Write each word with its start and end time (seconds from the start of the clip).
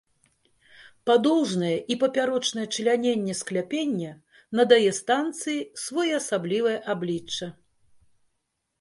Падоўжнае 1.09 1.73
і 1.95 1.97
папярочнае 2.05 2.65
чляненне 2.79 3.37
скляпення 3.41 4.11
надае 4.63 4.91
станцыі 5.03 5.59
своеасаблівае 5.87 6.77
аблічча. 6.97 7.47